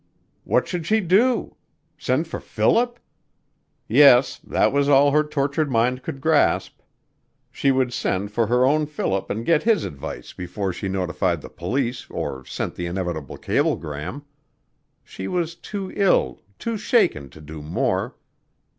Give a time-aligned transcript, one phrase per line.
[0.45, 1.57] What should she do?
[1.95, 2.97] Send for Philip?
[3.87, 6.79] Yes, that was all her tortured mind could grasp.
[7.51, 11.49] She would send for her own Philip and get his advice before she notified the
[11.49, 14.23] police or sent the inevitable cablegram.
[15.03, 18.15] She was too ill, too shaken to do more.